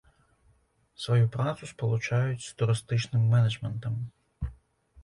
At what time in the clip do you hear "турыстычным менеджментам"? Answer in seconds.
2.63-3.93